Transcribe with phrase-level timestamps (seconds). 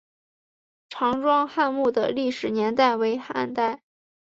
[0.89, 3.83] 常庄汉墓的历史年代为汉代。